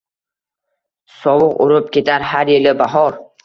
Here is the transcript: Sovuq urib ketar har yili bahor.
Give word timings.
Sovuq 1.19 1.61
urib 1.67 1.95
ketar 1.99 2.29
har 2.33 2.53
yili 2.57 2.77
bahor. 2.85 3.25